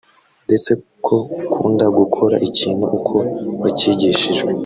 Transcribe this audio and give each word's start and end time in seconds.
ndetse 0.47 0.71
ko 1.05 1.15
ukunda 1.41 1.85
gukora 1.99 2.35
ikintu 2.47 2.85
uko 2.97 3.15
wacyigishijwe 3.61 4.51